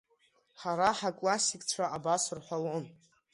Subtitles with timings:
[0.59, 2.85] Ҳара ҳаклассикцәа абас рҳәалон…